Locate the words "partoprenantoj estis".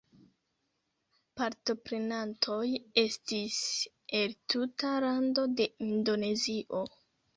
1.41-3.59